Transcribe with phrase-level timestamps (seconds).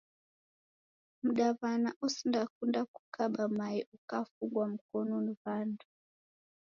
[1.27, 5.85] Mdawana osindakunda kukaba mae ukafungwa mkonu ni wandu